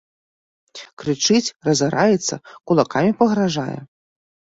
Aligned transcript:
Крычыць, 1.01 1.53
разараецца, 1.69 2.35
кулакамі 2.71 3.11
пагражае. 3.21 3.77